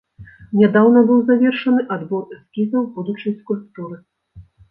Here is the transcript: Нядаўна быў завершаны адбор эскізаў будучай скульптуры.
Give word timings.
Нядаўна 0.59 1.01
быў 1.09 1.19
завершаны 1.27 1.81
адбор 1.97 2.23
эскізаў 2.37 2.89
будучай 2.97 3.37
скульптуры. 3.39 3.95